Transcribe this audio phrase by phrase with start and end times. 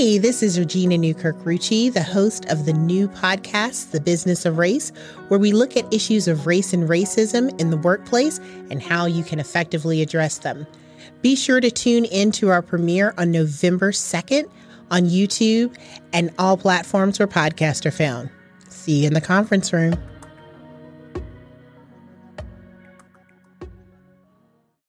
[0.00, 4.56] Hey, this is Regina Newkirk Rucci, the host of the new podcast, The Business of
[4.56, 4.92] Race,
[5.28, 8.38] where we look at issues of race and racism in the workplace
[8.70, 10.66] and how you can effectively address them.
[11.20, 14.48] Be sure to tune in to our premiere on November 2nd
[14.90, 15.76] on YouTube
[16.14, 18.30] and all platforms where podcasts are found.
[18.70, 20.02] See you in the conference room.